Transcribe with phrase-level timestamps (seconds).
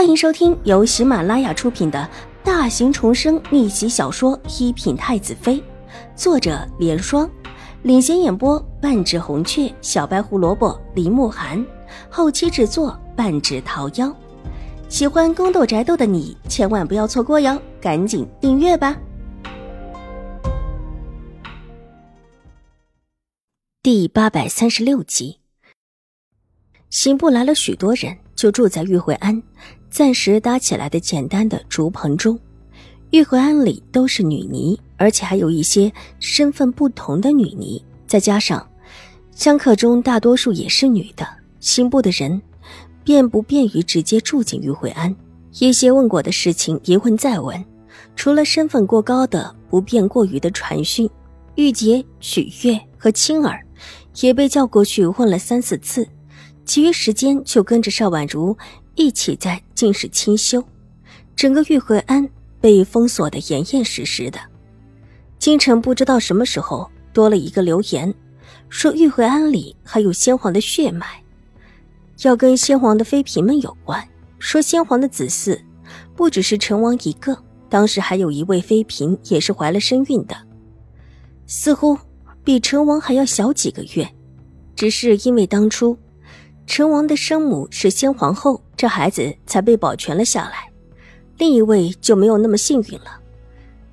[0.00, 2.08] 欢迎收听由喜马拉雅出品的
[2.42, 5.56] 大型重生逆袭小说《一品太子妃》，
[6.16, 7.30] 作者：莲霜，
[7.82, 11.62] 领衔演播：半指红雀、小白胡萝卜、林慕寒，
[12.08, 14.10] 后期制作：半指桃夭。
[14.88, 18.96] 喜欢宫斗宅斗的你千万不要错过哟，赶紧订阅吧！
[23.82, 25.40] 第八百三十六集，
[26.88, 28.16] 刑部来了许多人。
[28.40, 29.42] 就住在玉惠庵
[29.90, 32.38] 暂时搭起来的简单的竹棚中。
[33.10, 38.64] 玉慧庵里都是女尼，而且还有一些身份不同的女尼，再加上
[39.34, 41.26] 香客中大多数也是女的，
[41.58, 42.40] 刑部的人
[43.02, 45.14] 便不便于直接住进玉慧庵。
[45.58, 47.64] 一些问过的事情一问再问，
[48.14, 51.10] 除了身份过高的不便过于的传讯，
[51.56, 53.60] 玉洁、许月和青儿
[54.20, 56.06] 也被叫过去问了三四次。
[56.64, 58.56] 其余时间就跟着邵婉如
[58.94, 60.62] 一起在进室清修，
[61.34, 62.28] 整个玉慧庵
[62.60, 64.38] 被封锁的严严实实的。
[65.38, 68.12] 京城不知道什么时候多了一个流言，
[68.68, 71.06] 说玉慧庵里还有先皇的血脉，
[72.22, 74.06] 要跟先皇的妃嫔们有关。
[74.38, 75.58] 说先皇的子嗣
[76.14, 77.36] 不只是成王一个，
[77.68, 80.36] 当时还有一位妃嫔也是怀了身孕的，
[81.46, 81.96] 似乎
[82.42, 84.10] 比成王还要小几个月，
[84.74, 85.96] 只是因为当初。
[86.66, 90.70] 成王的生母是先皇后，这孩子才被保全了下来。
[91.38, 93.18] 另一位就没有那么幸运了，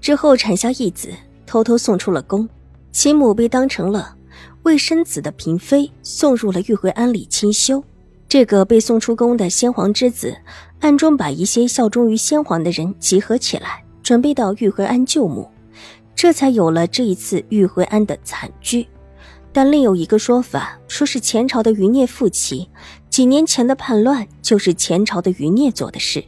[0.00, 1.10] 之后产下一子，
[1.44, 2.48] 偷偷送出了宫，
[2.92, 4.16] 其母被当成了
[4.62, 7.82] 未生子的嫔妃，送入了玉回庵里清修。
[8.28, 10.34] 这个被送出宫的先皇之子，
[10.80, 15.50] 暗中把一些效忠于先皇的人集合起来，准备到玉回庵救母，
[16.14, 18.86] 这才有了这一次玉回庵的惨剧。
[19.52, 22.68] 但另有一个说法，说是前朝的余孽复起，
[23.10, 26.24] 几年前的叛乱就是前朝的余孽做的事，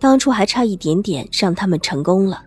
[0.00, 2.42] 当初还差一点点让他们成功了，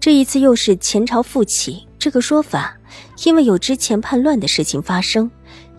[0.00, 1.86] 这一次又是前朝复起。
[1.96, 2.76] 这个说法，
[3.24, 5.30] 因为有之前叛乱的事情发生，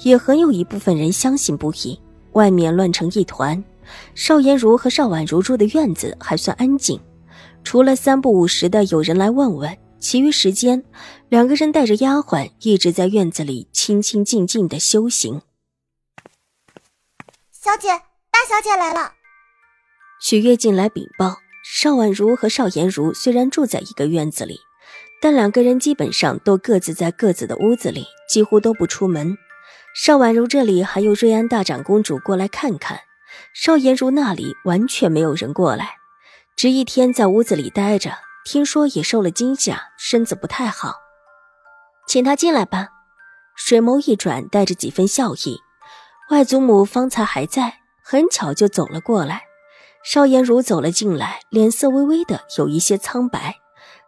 [0.04, 2.00] 也很有一部分人相信不疑。
[2.32, 3.62] 外面乱成一团，
[4.16, 6.98] 邵颜如和邵婉如住的院子还算安静，
[7.66, 9.78] 除了三不五时的有人来问问。
[10.04, 10.84] 其余时间，
[11.30, 15.42] 两个人带着丫鬟一直在院子里清清静静的修行。
[17.50, 17.88] 小姐，
[18.30, 19.14] 大小姐来了。
[20.22, 24.60] 许月进来禀报，邵婉如和邵颜如虽然住在一个院子里，
[25.22, 29.38] 但两个人基本上都各自在各自的屋子里，几乎都不出门。
[29.96, 33.00] 邵婉如这里还有瑞安大长公主过来看看，
[33.54, 35.96] 邵颜如那里完全没有人过来，
[36.58, 38.12] 只一天在屋子里待着。
[38.46, 40.96] 听说也受了惊吓，身子不太好，
[42.08, 42.90] 请他进来吧。
[43.56, 45.60] 水眸一转，带着几分笑意。
[46.30, 49.44] 外祖母方才还在，很巧就走了过来。
[50.04, 53.56] 邵颜如走了进来，脸色微微的有一些苍白，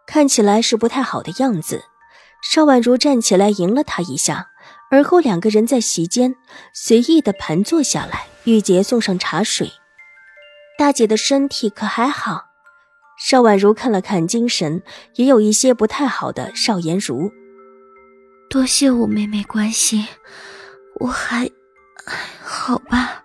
[0.06, 1.84] 看起来是不太好的样子。
[2.42, 4.50] 邵婉如站起来迎了他一下，
[4.90, 6.34] 而后两个人在席间
[6.74, 8.26] 随意的盘坐下来。
[8.44, 9.72] 玉洁送上茶水，
[10.78, 12.45] 大姐的身体可还好？
[13.18, 14.82] 邵婉如看了看精神
[15.14, 17.32] 也有一些不太好的邵颜如，
[18.50, 20.06] 多谢五妹妹关心，
[21.00, 21.50] 我还
[22.42, 23.24] 好吧。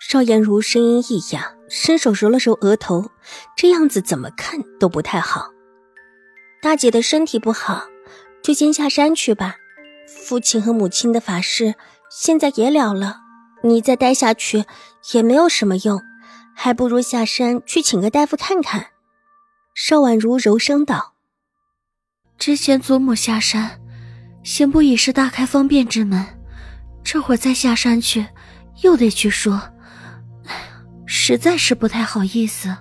[0.00, 3.10] 邵颜如声音一哑，伸手揉了揉额头，
[3.56, 5.50] 这样子怎么看都不太好。
[6.62, 7.86] 大姐的身体不好，
[8.42, 9.56] 就先下山去吧。
[10.06, 11.74] 父亲和母亲的法事
[12.10, 13.18] 现在也了了，
[13.62, 14.64] 你再待下去
[15.12, 16.00] 也没有什么用。
[16.58, 18.86] 还不如下山去请个大夫看看。”
[19.76, 21.12] 邵婉如柔声道。
[22.38, 23.78] “之前祖母下山，
[24.42, 26.24] 刑部已是大开方便之门，
[27.04, 28.26] 这会儿再下山去，
[28.82, 29.60] 又得去说，
[31.04, 32.74] 实在是不太好意思。”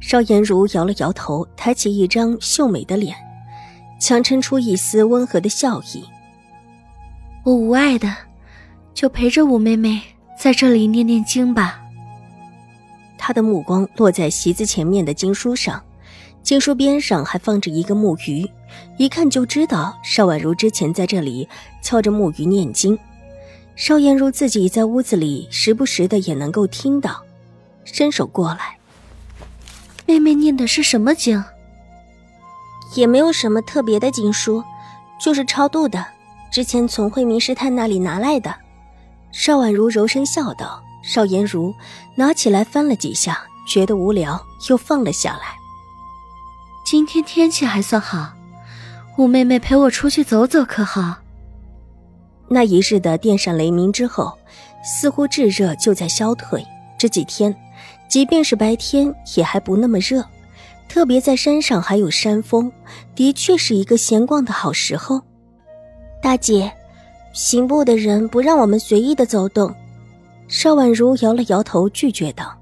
[0.00, 3.16] 邵颜如摇了摇头，抬起一张秀美的脸，
[4.00, 6.04] 强撑出一丝温和的笑意
[7.44, 8.14] ：“我无碍的，
[8.94, 10.00] 就陪着五妹妹
[10.38, 11.82] 在这里念念经吧。”
[13.28, 15.84] 他的目光落在席子前面的经书上，
[16.42, 18.50] 经书边上还放着一个木鱼，
[18.96, 21.46] 一看就知道邵婉如之前在这里
[21.82, 22.98] 敲着木鱼念经。
[23.76, 27.22] 邵艳如自己在屋子里时不时的也能够听到，
[27.84, 28.78] 伸手过来，
[30.06, 31.44] 妹妹念的是什么经？
[32.94, 34.64] 也没有什么特别的经书，
[35.20, 36.02] 就是超度的，
[36.50, 38.54] 之前从慧明师太那里拿来的。
[39.32, 40.82] 邵婉如柔声笑道。
[41.02, 41.74] 邵颜如
[42.14, 45.56] 拿起来翻了几下，觉得无聊，又放了下来。
[46.84, 48.32] 今天天气还算好，
[49.16, 51.16] 五妹妹陪我出去走走可好？
[52.48, 54.36] 那一日的电闪雷鸣之后，
[54.82, 56.64] 似乎炙热就在消退，
[56.98, 57.54] 这几天，
[58.08, 60.24] 即便是白天也还不那么热，
[60.88, 62.72] 特别在山上还有山风，
[63.14, 65.20] 的确是一个闲逛的好时候。
[66.22, 66.72] 大姐，
[67.34, 69.74] 刑部的人不让我们随意的走动。
[70.48, 72.58] 邵婉如摇了摇头，拒绝道：“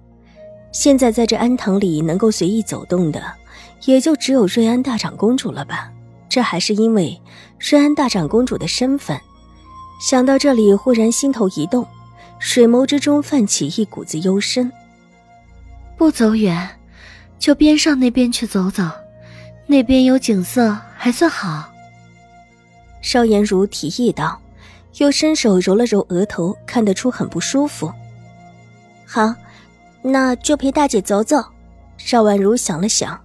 [0.73, 3.23] 现在在这安堂里能够随意走动的，
[3.85, 5.91] 也就只有瑞安大长公主了吧？
[6.29, 7.19] 这还是因为
[7.59, 9.19] 瑞安大长公主的身份。”
[9.99, 11.87] 想到这里，忽然心头一动。
[12.39, 14.71] 水眸之中泛起一股子幽深。
[15.97, 16.69] 不走远，
[17.39, 18.83] 就边上那边去走走，
[19.67, 21.65] 那边有景色，还算好。
[23.01, 24.39] 邵颜如提议道，
[24.99, 27.93] 又伸手揉了揉额头，看得出很不舒服。
[29.05, 29.35] 好，
[30.03, 31.45] 那就陪大姐走走。
[31.99, 33.21] 邵婉如想了想，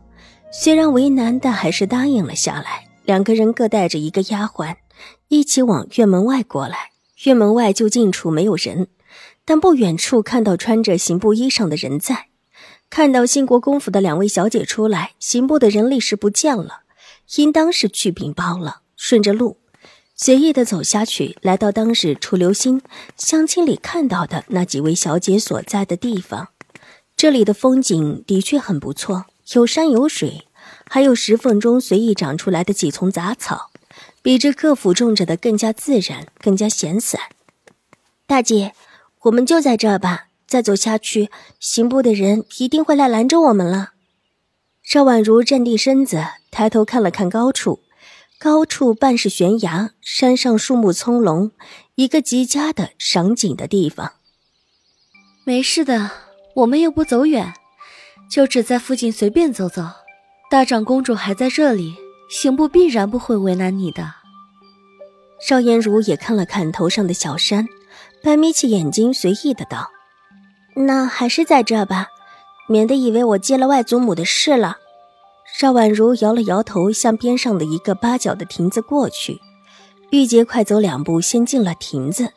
[0.51, 2.85] 虽然为难，但还是答应了下来。
[3.03, 4.75] 两个人各带着一个丫鬟，
[5.27, 6.91] 一起往院门外过来。
[7.23, 8.87] 院门外就近处没有人。
[9.43, 12.27] 但不远处看到穿着刑部衣裳的人在，
[12.89, 16.81] 看到兴国公府的两位小姐出来，刑部的人立时不见了，
[17.37, 18.81] 应当是去禀报了。
[18.95, 19.57] 顺着路，
[20.23, 22.83] 随意的走下去，来到当日楚留心
[23.17, 26.49] 相亲里看到的那几位小姐所在的地方。
[27.17, 29.25] 这里的风景的确很不错，
[29.55, 30.45] 有山有水，
[30.87, 33.71] 还有石缝中随意长出来的几丛杂草，
[34.21, 37.19] 比这各府种着的更加自然，更加闲散。
[38.27, 38.73] 大姐。
[39.23, 41.29] 我们就在这儿吧，再走下去，
[41.59, 43.91] 刑部的人一定会来拦着我们了。
[44.81, 47.81] 邵婉如站定身子，抬头看了看高处，
[48.43, 51.51] 高处半是悬崖，山上树木葱茏，
[51.93, 54.13] 一个极佳的赏景的地方。
[55.45, 56.09] 没事的，
[56.55, 57.53] 我们又不走远，
[58.31, 59.83] 就只在附近随便走走。
[60.49, 61.93] 大长公主还在这里，
[62.31, 64.11] 刑部必然不会为难你的。
[65.39, 67.67] 邵颜如也看了看头上的小山。
[68.23, 69.91] 半眯起眼睛，随意的道
[70.87, 72.07] ：“那还是在这吧，
[72.67, 74.77] 免得以为我接了外祖母的事了。”
[75.61, 79.39] 邵婉如摇了摇头，向边上的一个八角的亭子过去。
[80.09, 82.33] 玉洁快走两步，先进了亭子，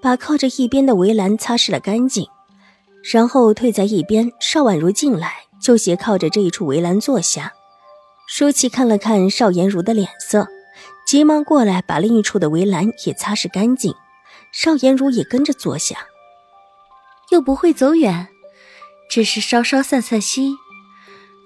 [0.00, 2.24] 把靠着一边的围栏擦拭了干净，
[3.12, 4.30] 然后退在一边。
[4.38, 7.52] 邵婉如进来，就斜靠着这一处围栏坐下。
[8.28, 10.46] 舒淇看了看邵颜如的脸色，
[11.04, 13.92] 急忙过来把另一处的围栏也擦拭干净。
[14.52, 15.96] 邵颜如也跟着坐下，
[17.30, 18.28] 又不会走远，
[19.10, 20.56] 只是稍稍散散心。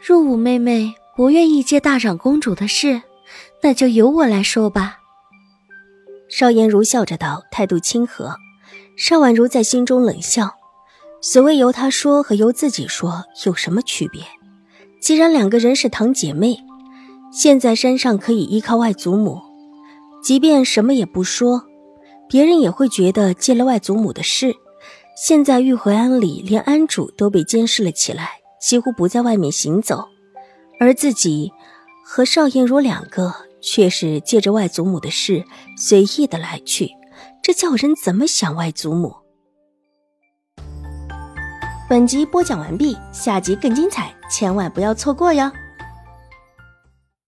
[0.07, 3.01] 若五妹妹不愿意接大长公主的事，
[3.63, 4.99] 那就由我来说吧。
[6.29, 8.37] 邵颜如笑着道，态度亲和。
[8.99, 10.51] 邵婉如在心中冷笑：
[11.23, 14.23] 所谓由他说和由自己说有什么区别？
[15.01, 16.59] 既然两个人是堂姐妹，
[17.33, 19.41] 现在山上可以依靠外祖母，
[20.23, 21.65] 即便什么也不说。
[22.29, 24.55] 别人也会觉得借了外祖母的事，
[25.17, 30.09] 现在玉回庵里连庵主都被监视了起来，几乎不在外面行走，
[30.79, 31.53] 而自己
[32.05, 35.45] 和邵艳如两个却是借着外祖母的事
[35.77, 36.91] 随意的来去，
[37.43, 39.15] 这叫人怎么想外祖母？
[41.89, 45.51] 本集播讲完毕，下集更精彩，千万不要错过哟。